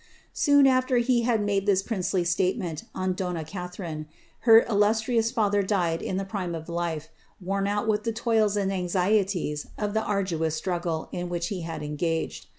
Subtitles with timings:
[0.33, 4.07] Soon aAer he had made Uiis princely settlement on donna Catharine,
[4.49, 8.73] her illustrious father died in the prime of life, worn out with the toils and
[8.73, 12.47] anxieties of the arduous struggle in which he had engaged.